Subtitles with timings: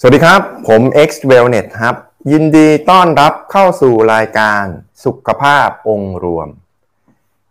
[0.00, 1.94] สวัสดีครับ ผม X Wellness ครับ
[2.32, 4.64] ยินดีต้อนรับเข้าสู่รายการ
[5.04, 6.48] สุขภาพองค์รวม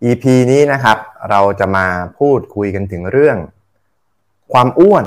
[0.03, 0.97] EP นี้นะครับ
[1.29, 1.87] เราจะมา
[2.19, 3.37] พูดคุยกันถึงเรื่อง
[4.53, 5.05] ความอ้วน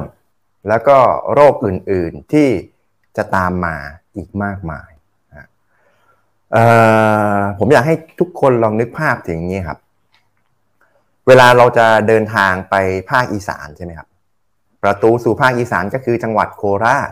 [0.68, 0.98] แล้วก็
[1.32, 2.48] โรคอื่นๆที่
[3.16, 3.76] จะตามมา
[4.16, 4.90] อีกมากมาย
[7.58, 9.78] ผมอยากให้ทุกคนลองนึกภาพถึงนี้ครับ
[11.26, 12.74] เวลาเราจะเดินทางไป
[13.10, 14.08] ภาคอีสานใช่ไหมครับ
[14.82, 17.10] ประตูสู่ภาคอีสานก็คือจังหวัดโคราช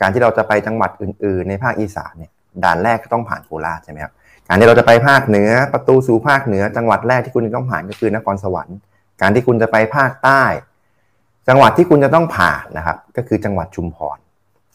[0.00, 2.32] การที่เราจะไปจังหวัดอื่น ๆ ในภาคอีสานเนี่ย
[2.64, 4.12] ด่านแรกก็ต้องผ่านโคราชใช่ไหมครับ
[4.48, 8.76] การที่เราจะไปภาคเหนือประตูสู่ภาคเหนือ จังหวัดแรกที่คุณต้องผ่านก็คือนครสวรรค์
[9.20, 10.42] การที่คุณจะไปภาคใต้
[11.48, 14.18] จังหวัดที่คุณจะต้องผ่านนะครับ ก็คือจังหวัดชุมพร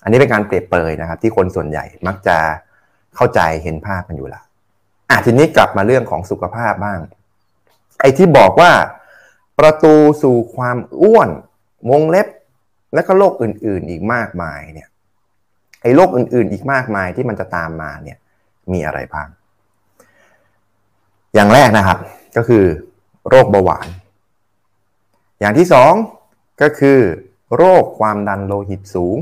[0.03, 2.37] อันนี้เป็นการเปรียบเปรยนะครับ ที่คนส่วนใหญ่มักจะ
[3.15, 4.41] เข้าใจเห็นภาพกันอยู่ละ
[5.09, 6.99] อะทีนี้กลับมาเรื่องของสุขภาพบ้าง
[7.99, 8.71] ไอ้ที่บอกว่า
[9.59, 11.29] ประตูสู่ความอ้วน
[11.91, 12.27] วงเล็บ
[12.93, 14.87] และก็โรคอื่น ๆ อีกมากมายเนี่ย
[15.83, 18.17] ไอ้โรคอื่น ๆ อีกมากมายที่มันจะตามมาเนี่ย
[18.73, 19.27] มีอะไรบ้าง
[21.35, 21.97] อย่างแรกนะครับ
[22.37, 22.63] ก็คือ
[23.29, 23.87] โรคเบาหวาน
[25.39, 25.93] อย่างที่สอง
[26.61, 26.99] ก็คือ
[27.55, 29.17] โรคความดันโลหิตสูง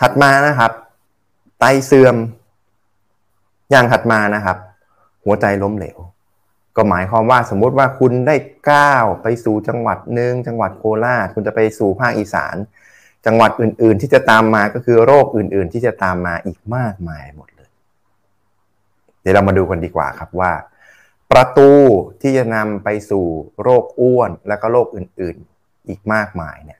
[0.00, 0.72] ถัดมานะครับ
[1.58, 2.16] ไตเสื่อม
[3.70, 4.56] อย่างถัดมานะครับ
[5.24, 5.98] หัวใจล้มเหลว
[6.76, 8.36] ก็หมายความว่าสมมุติว่าคุณได้
[8.70, 12.56] ก้าวไปสู่จังหวัดหนึ่งจังหวัดโคราชคุณจะไปสู่ภาคอีสาน
[13.26, 17.70] จังหวัดอื่น ๆ ที่จะตามมาก็คือโรคอื่น ๆ ที่จะตามมาอีกมากมายหมดเลย
[19.20, 20.52] เดี๋ยวเรามาดูกันดีกว่าครับว่า
[21.32, 21.70] ประตู
[22.22, 23.24] ที่จะนำไปสู่
[23.62, 26.78] โรคอ้วนและก็โรคอื่น ๆ อีกมากมายเนี่ย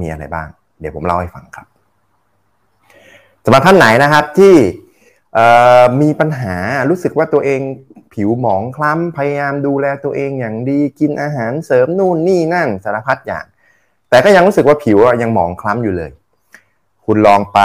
[0.00, 0.48] มีอะไรบ้าง
[0.80, 1.66] เดี๋ยวผมเล่าให้ฟังครับ
[3.44, 4.56] สำหรับท่านไหนนะครับที่
[6.00, 6.56] มีปัญหา
[6.90, 7.60] รู้สึกว่าตัวเอง
[8.14, 13.46] ผิวหมองคล้ำพยายามดูแลตัวเองอย่างดีกินอาหารเสริมนู่นนี่นั่นสารพัดอย่าง
[14.10, 16.10] แต่ก็ยังรู้สึกว่าผิวยังหมองคล้ำอยู่เลย
[17.04, 17.60] คุณลองไป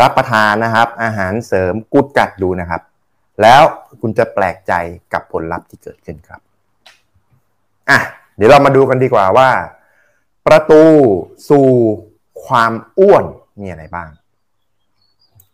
[0.00, 2.82] รับประทานนะครับ อาหารเสริมกุดกัดดูนะครับ
[3.42, 3.62] แล้ว
[4.00, 4.72] คุณจะแปลกใจ
[5.12, 6.40] กับผลลัพธ์ที่เกิดขึ้นครับ
[7.90, 7.98] อะ
[8.36, 9.48] เดี๋ยวเรามาดูกันดีกว่าว่า
[10.46, 10.82] ประตู
[11.48, 11.66] สู่
[12.46, 13.24] ความอ้วน
[13.60, 14.08] มีอะไรบ้าง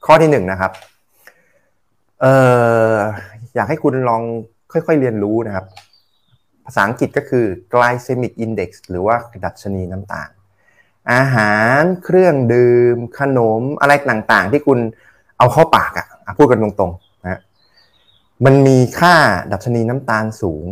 [0.06, 0.72] ข้อที่หนึ่งนะครับ
[2.20, 2.34] เอ่
[2.94, 2.96] อ
[3.54, 4.22] อยากให้คุณลอง
[4.72, 10.28] ค่อยๆเรียนรู้นะครับาษาอังกฤษก็คือ glycemic index หรือว่าดัชนีน้ำตาล
[11.12, 14.78] อาหารเครื่องดื่ม ขนมอะไรต่างๆ ที่คุณ
[15.38, 17.40] เอาเข้าปากอะ่ะพูดกันตรงๆนะ
[18.44, 19.16] มันมีค่า
[19.52, 20.64] ดัชนีน้ำตาลสูง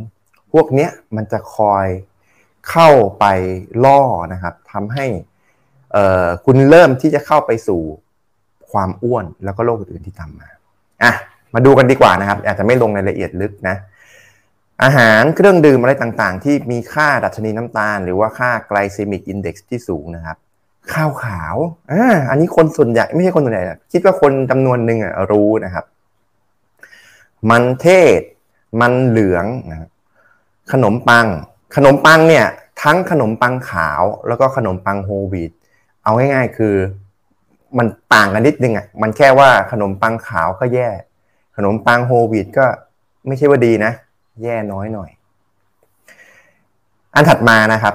[0.53, 1.87] พวกเนี้ยมันจะคอย
[2.71, 3.25] เข้าไป
[3.85, 4.01] ล่อ
[4.33, 5.07] นะครับทำให้
[6.47, 7.81] คุณเริ่มที่จะเข้าไปสู่
[8.73, 10.49] ความอ้วนแล้วก็โรคอื่นๆที่ตามมา
[11.03, 11.13] อะ
[11.55, 13.77] มาดูกันดีกว่านะครับ อาจจะไม่ลงในรายละเอียดลึกนะ
[14.83, 20.37] อาหารเครื่องดื่มอะไรต่างๆ ที่มีค่าดัชนีน้ำตาล หรือว่าค่า glycemic index ที่สูงนะครับ
[20.93, 21.57] ข้าวขาว
[21.93, 25.85] อ่าอันนี้คนส่วนใหญ่ไม่ใช่คนส่วนใหญ่คิดว่าคนจำนวนหนึ่งอะรู้นะครับ
[27.51, 28.21] มันเทศ
[28.81, 29.89] มันเหลืองนะ
[30.73, 31.27] ขนมปัง
[31.77, 32.47] ขนมปังเนี่ย
[32.83, 35.53] ทั้งขนมปังขาวแล้วก็ขนมปังโฮวีต
[36.03, 36.75] เอาง่ายๆคือ
[37.79, 40.89] มันต่างกันนิดนึงอะมันแค่ว่าขนมปังขาวก็แย่
[41.57, 42.67] ขนมปังโฮวีตก็
[43.27, 43.93] ไม่ใช่ว่าดีนะ
[44.43, 45.11] แย่น้อยหน่อย
[47.15, 47.95] อันถัดมานะครับ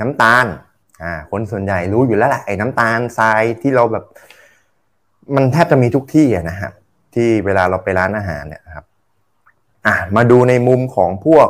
[0.00, 0.46] น้ำตาล
[1.02, 4.04] อ่าคนส่วนใหญ่รู้อยู่แล้วแหละไอ้น้ำตาลทรายที่เราแบบ
[5.34, 6.70] มันแทบจะมีทุกที่อะนะฮะ
[7.14, 8.84] ที่เวลาเราไปร้านอาหารเนี่ยครับ
[9.86, 11.48] อะมาดูในมุมของพวก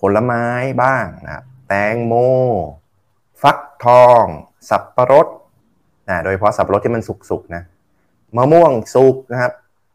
[0.00, 0.44] ผลไม้
[0.82, 2.14] บ้างนะครับแตงโม
[3.42, 4.24] ฟักทอง
[4.70, 5.26] สับปะรด
[6.08, 7.62] นะโดยเฉพาะสับปะรดที่มันสุกๆนะ
[8.36, 9.52] มะม่วงสุกนะครับ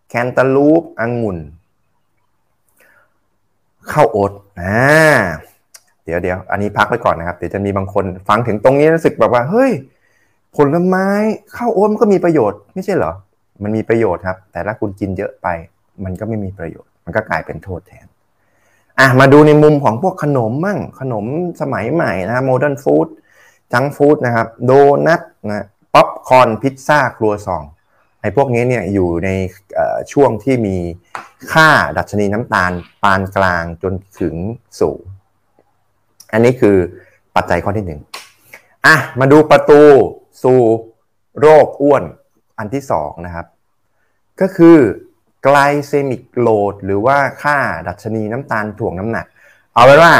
[0.09, 1.37] แคนตาลูปองุ่น
[3.93, 4.31] ข้าวโอ๊ต
[4.61, 4.77] อ่า
[6.05, 9.71] เดี๋ยวเดี๋ยวอันนี้พักไปก่อนนะครับเดี๋ยวจะมีบางคนฟังถึงตรงนี้รู้สึกแบบว่าเฮ้ย
[10.55, 11.07] ผลไม้
[11.55, 13.13] ข้าวโอ๊ตมันก็มีประโยชน์ไม่ใช่เหรอ
[13.63, 15.47] มันมีประโยชน์ครับ แต่ถ้าคุณกินเยอะไป
[16.03, 18.07] มันก็ไม่มีประโยชน์ มันก็กลายเป็นโทษแทน
[18.99, 21.25] อะมาดูในมุมของพวกขนมมั่งขนม
[21.61, 23.07] สมัยใหม่นะ modern food
[23.73, 24.71] junk food นะครับโด
[25.05, 27.63] นัทนะป๊อปคอร์นพิซซ่าครัวซอง
[28.35, 29.29] พวกนี้เนี่ยอยู่ใน
[30.11, 30.77] ช่วงที่มี
[31.53, 32.71] ค่าดัชนีน้ำตาล
[33.03, 34.35] ปานกลางจนถึง
[34.79, 35.01] สูง
[36.33, 36.77] อันนี้คือ
[37.35, 38.01] ปัจจัยข้อที่หนึ่ง
[38.85, 39.81] อะมาดูประตู
[40.43, 40.59] สู่
[41.39, 42.03] โรคอ้วน
[42.57, 43.45] อันที่สองนะครับ
[44.41, 44.77] ก็คือ
[45.43, 45.57] ไกล
[45.87, 47.57] เซมิกโลดหรือว่าค่า
[47.87, 49.25] ดัชนีน้ำตาลถ่วงน้ำหนัก
[49.75, 50.13] เอาไว้ว่า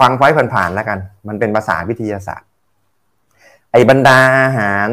[0.00, 0.98] ฟังไว้ผ่านๆแล้วกัน
[1.28, 2.48] มันเป็นภาษาวิทยาศาสตร์
[3.72, 4.88] ไอบรรดาอาหาร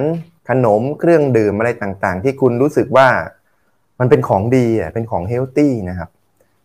[0.49, 3.07] ขนมเครื่องดื่มอะไรต่างๆ ที่คุณรู้สึกว่า
[3.99, 6.09] มันเป็นของดีอะเป็นของเฮลตี้นะครับ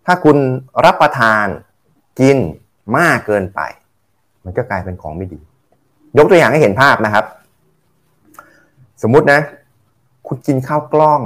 [0.06, 0.36] ถ้าคุณ
[0.84, 1.46] รับประทาน
[2.20, 2.38] กิน
[2.98, 3.60] มากเกินไป
[4.44, 5.40] มันก็กลายเป็นของไม่ดี
[6.16, 7.24] ยกตัวอย่างให้เห็นภาพนะครับ
[9.02, 9.40] สมมุตินะ
[10.26, 11.22] คุณกินข้าวกล้อง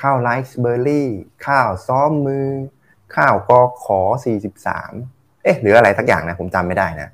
[0.00, 1.08] ข้าวไรซ์เบอร์รี่
[1.46, 2.48] ข้าวซ้อมมือ
[3.14, 4.00] ข้าวกอขอ
[4.70, 7.08] 43 เอ๊ะหรืออะไรทักอย่างนะผมจำไม่ได้นะ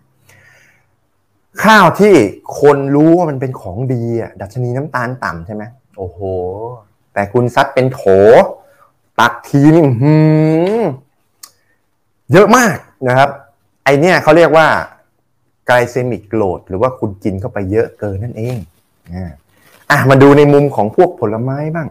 [1.64, 2.14] ข้าวที่
[2.60, 5.62] คนรู้ว่ามันเป็นของดีอะดัชนีน้ำตาลต่ำใช่ไหม
[5.98, 6.18] โอ้โห
[7.14, 8.02] แต่คุณซัดเป็นโถ
[9.20, 10.14] ตักทีนี่หื
[10.82, 10.84] ม
[12.32, 12.76] เยอะมาก
[13.06, 13.28] นะครับ
[13.84, 14.66] ไอเนี้ยเขาเรียกว่า
[15.66, 18.56] ไกลเซมิกโหลดหรือว่าคุณกินเข้าไปเยอะเกินนั่นเอง
[19.90, 21.88] อะมาดูในมุมของพวกผลไม้บ้าง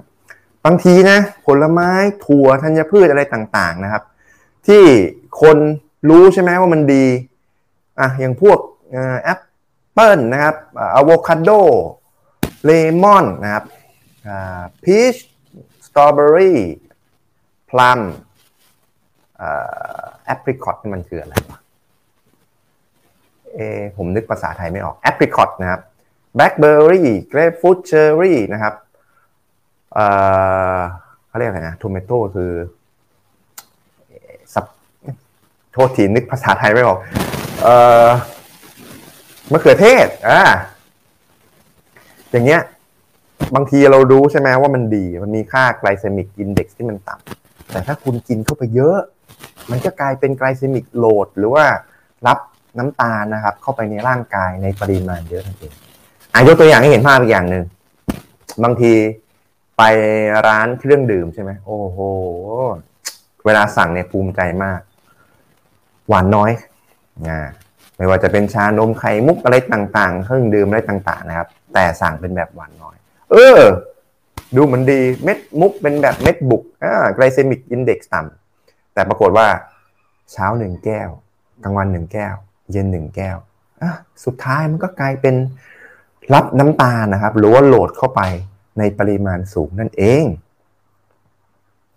[0.66, 1.90] บางทีนะ ผลไม้
[2.26, 4.04] ถั่วธัญพืชอะไรต่าง ๆนะครับ
[4.68, 4.84] ที่
[5.42, 5.58] คน
[6.10, 7.06] รู้ใช่ไหมว่ามันดี
[8.00, 8.58] อะอย่างพวก
[9.22, 9.40] แอป
[9.95, 11.50] เปิลนะครับอะโวคาโด
[12.65, 12.71] เล
[13.03, 13.63] มอนนะครับ
[14.83, 15.15] พีช
[15.86, 16.59] สตรอเบอรี่
[17.69, 18.00] พลัม
[20.25, 21.59] แอปริคอตมันคืออะไรวะ
[23.56, 23.59] เอ
[23.97, 25.81] ผมนึกภาษาไทยไม่ออกแอปริคอตนะครับ
[26.36, 28.74] แบล็คเบอร์รี่เกรปฟรุตเชอร์รี่นะครับ
[29.94, 30.06] เอ่
[30.77, 30.80] อ
[31.27, 32.51] เขาเรียกอะไรนะ tomato คือ
[34.54, 34.66] ขอ
[35.71, 36.97] โทษทีนึกภาษาไทยไม่ออก
[37.63, 37.75] เอ่
[38.06, 38.07] อ
[39.51, 40.42] มะเขือเทศอ่า
[42.31, 42.62] อย่างเงี้ย
[43.56, 49.00] บางทีเรารู้ใช่ไหมว่ามันดี มันมีค่า glycemic index ที่มันต่ำแต่ถ้าคุณกินเข้าไปเยอะ
[49.71, 51.65] มันจะกลายเป็น glycemic load หรือว่า
[52.27, 52.39] รับ
[52.77, 55.74] น้ำตาลนะครับ เข้าไปในร่างกายในปริมาณเยอะนั่นเอง
[56.33, 57.63] อายกตัวอย่างให้เห็นภาพอีกอย่างหนึ่ง
[58.63, 58.94] บางที
[59.77, 59.83] ไป
[60.47, 62.00] ร้านเครื่องดื่มใช่ไหมโอ้โห
[63.45, 64.80] เวลาสั่งเนี่ยภูมิใจมาก
[66.07, 66.51] หวานน้อย
[67.30, 67.39] นะ
[67.97, 72.95] ไม่ว่าจะเป็นชานมไข่มุกอะไรต่าง ๆ เครื่องดื่มอะไรต่าง ๆ นะครับ แต่สั่งเป็นแบบหวานน้อย
[73.31, 73.62] เออ
[74.56, 79.47] ดูเหมือนดีเม็ดมุกเป็นแบบเม็ดบุกอ่า glycemic index ต่ำแต่ปรากฏว่า
[80.31, 81.09] เช้าหนึ่งแก้ว
[81.63, 82.36] กลางวันหนึ่งแก้ว
[82.71, 83.38] เย็นหนึ่งแก้ว
[83.81, 83.92] อะ
[84.25, 85.36] สุดท้ายมันก็กลายเป็น
[86.33, 88.21] รับน้ำตาลนะครับ หรือว่าโหลดเข้าไป
[88.80, 90.24] ในปริมาณสูงนั่นเอง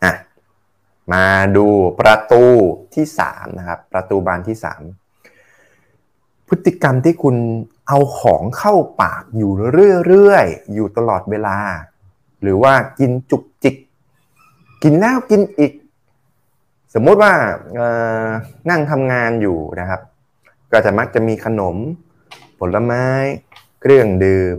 [0.04, 0.12] อะ
[1.12, 1.24] มา
[1.56, 1.66] ดู
[2.00, 2.44] ประตู
[2.94, 4.82] ที่สามนะครับ ประตูบานที่สาม
[6.48, 7.36] พฤติกรรมที่คุณ
[7.88, 9.52] เอาของเข้าปากอยู่
[10.06, 11.56] เรื่อยๆ อยู่ตลอดเวลา
[12.42, 13.76] หรือว่ากินจุกจิก
[14.82, 15.72] กินแล้วกินอีก
[16.94, 17.32] สมมติว่า
[18.70, 20.00] นั่งทำงานอยู่นะครับ
[20.72, 21.76] ก็จะมักจะมีขนม
[22.58, 23.04] ผลไม้
[23.80, 24.58] เครื่องดื่ม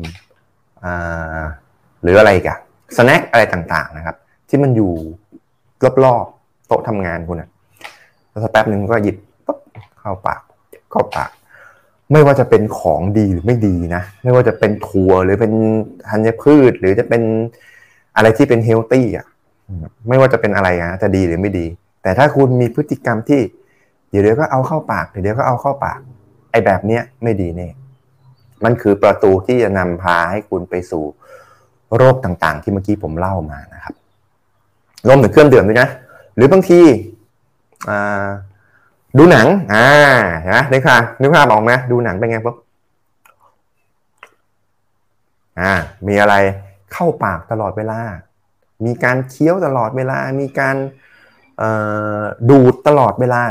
[2.01, 2.57] หรืออะไรกัน
[2.97, 4.15] สแน็คอะไรต่างๆนะครับ
[4.50, 4.94] ที่มันอยู่
[6.03, 7.50] รอบๆโต๊ะทำงานคุณนะ
[8.30, 9.59] แล้วสักแป๊บหนึ่งก็หยิบปุ๊บ
[10.00, 10.41] เข้าปาก
[10.91, 11.30] เข้าปาก
[12.12, 15.54] ไม่ว่าจะเป็นของดีหรือไม่ดีนะ ไม่ว่าจะเป็นถั่วหรือเป็น
[16.10, 17.22] ธัญพืช หรือจะเป็น
[18.16, 19.26] อะไรที่เป็นเฮลตี้อะ
[20.10, 21.66] ไม่ว่าจะเป็นอะไรนะจะดีหรือไม่ดี
[22.04, 23.42] แต่ถ้าคุณมีพฤติกรรมที่
[24.10, 26.00] เดี๋ยวเดี๋ยวก็เอาเข้าปากเดี๋ยวเดี๋ยวก็เอาเข้าปาก
[26.52, 27.70] ไอ้แบบเนี้ยไม่ดีแน่
[28.64, 31.04] มันคือประตูที่จะนำพาให้คุณไปสู่
[31.96, 33.94] โรคต่างๆ ที่เมื่อกี้ผมเล่ามานะครับ
[35.08, 35.90] รวมถึงเครื่องดื่มด้วยนะ
[36.36, 36.82] หรือบางที
[39.18, 39.88] ดูหนัง อ่า
[40.40, 42.56] เห็นไหมนึกภาพนึกภาพออกไหมดูหนังเป็นไงปุ๊บ
[45.60, 45.74] อ่า
[46.08, 46.36] มีอะไร
[46.94, 48.00] เข้าปากตลอดเวลา
[48.86, 50.76] มีการเคี้ยวตลอดเวลา มีการ
[52.50, 53.42] ดูดตลอดเวลา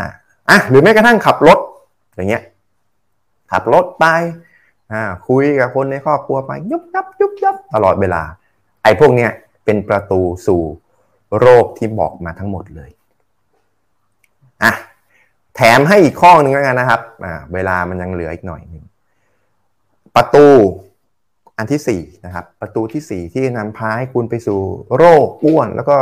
[0.50, 1.58] อะ หรือแม้กระทั่งขับรถ
[2.14, 2.42] อย่างเงี้ย
[3.52, 4.06] ขับรถไป
[4.92, 8.22] อ่า คุยกับคนในครอบครัวไป ยุบยับยุบยับตลอดเวลา
[8.82, 9.30] ไอ้พวกเนี้ย
[9.64, 10.62] เป็นประตูสู่
[11.38, 12.90] โรคที่บอกมาทั้งหมดเลย
[14.64, 14.72] อะ
[15.60, 18.84] แถมให้อีกข้อหนึ่งแล้วกันนะครับอ่าเวลามันยังเหลืออีกหน่อยหนึ่ง
[20.16, 20.46] ประตู
[21.58, 24.60] อันที่สี่นะครับประตูที่สี่ที่นำพาให้คุณไปสู่
[24.96, 25.98] โรคอ้วน แล้วก็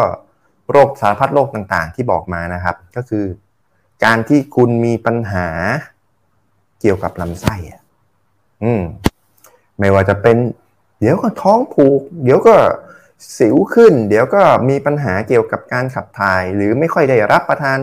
[0.70, 3.24] โรคสารพัดโรคต่างๆ ที่บอกมานะครับ ก็คือ
[4.04, 5.46] การที่คุณมีปัญหา
[6.80, 7.82] เกี่ยวกับลำไส้อะ
[8.64, 8.82] อืม
[9.78, 10.36] ไม่ว่าจะเป็น
[11.00, 12.56] เดี๋ยวก็ท้องผูก เดี๋ยวก็
[13.38, 17.78] สิวขึ้น เดี๋ยวก็มีปัญหาเกี่ยวกับการขับถ่าย หรือไม่ค่อยได้รับประทาน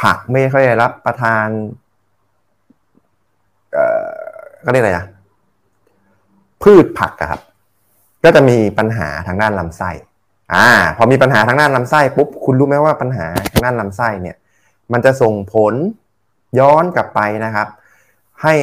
[0.00, 1.46] ผักไม่ค่อยได้รับประทาน
[3.72, 4.08] เอ่อ
[4.64, 5.06] ก็เรียกอะไรอะ
[6.62, 7.40] พืชผักครับ
[8.24, 9.90] ก็จะมีปัญหาทางด้านลำไส้
[10.54, 14.36] อ่า พอมีปัญหาทางด้านลำไส้ปุ๊บคุณรู้ไหมว่าปัญหาทางด้านลำไส้เนี่ย
[14.92, 15.74] มันจะส่งผล
[16.58, 17.68] ย้อนกลับไปนะครับ
[18.42, 18.54] ให้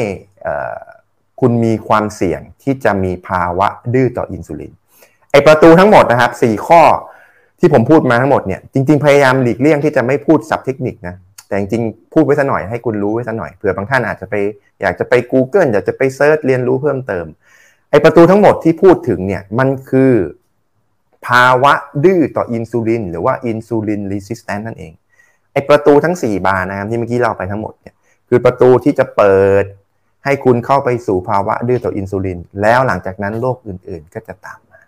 [1.40, 4.74] คุณมีความเสี่ยงที่จะมีภาวะดื้อต่ออินซูลิน
[5.32, 6.82] ไอประตูทั้งหมดนะครับสี่ข้อ
[7.64, 11.16] ที่ผมพูดมาทั้งหมดเนี่ยจริง ๆ พยายามหลีกเลี่ยงที่จะไม่พูดสับเทคนิคนะ
[11.48, 14.36] แต่จริงๆพูดไว้สัหน่อยให้คุณรู้ไว้สัหน่อยเผื่อบางท่านอาจจะไป
[14.82, 17.26] อยากจะไป Google อยากจะไป search เรียนรู้เพิ่มเติม
[17.92, 20.14] ไอประตูทั้งหมดที่พูดถึงเนี่ยมันคือ
[21.28, 24.94] ภาวะดื้อต่ออินซูลินหรือว่า insulin resistant นั่นเอง
[25.54, 27.96] ไอประตูทั้ง 4 บานนะครับที่เมื่อกี้เราไปทั้งหมดเนี่ย
[28.30, 29.66] คือประตูที่จะเปิด
[30.26, 34.82] ให้คุณเข้าไปสู่ภาวะดื้อต่ออินซูลิน แล้วหลังจากนั้นโรคอื่นๆก็จะตามมา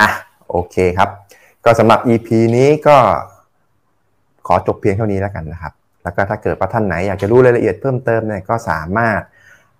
[0.00, 0.08] อะ
[0.50, 1.10] โอเคครับ
[1.70, 2.98] ก็สำหรับ EP นี้ก็
[4.46, 5.72] ขอจบเพียงเท่านี้แล้วกันนะครับ
[6.02, 9.20] แล้วก็ถ้าเกิดว่าท่านไหนอยากจะรู้รายละเอียดเพิ่มเติมเนี่ยก็สามารถ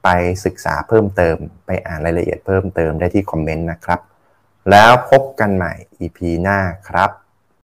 [0.04, 0.09] ไป
[0.45, 4.00] ศึกษาเพิ่มเติม ไปอ่านรายละเอียดเพิ่มเติมได้ที่คอมเมนต์นะครับ
[4.71, 7.11] แล้วพบกันใหม่ EP หน้าครับ